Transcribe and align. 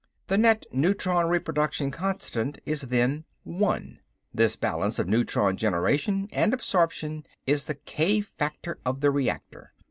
The 0.29 0.37
net 0.39 0.65
neutron 0.71 1.29
reproduction 1.29 1.91
constant 1.91 2.57
is 2.65 2.81
then 2.89 3.23
1. 3.43 3.99
This 4.33 4.55
balance 4.55 4.97
of 4.97 5.07
neutron 5.07 5.57
generation 5.57 6.27
and 6.33 6.55
absorption 6.55 7.23
is 7.45 7.65
the 7.65 7.75
k 7.75 8.19
factor 8.19 8.79
of 8.83 9.01
the 9.01 9.11
reactor. 9.11 9.73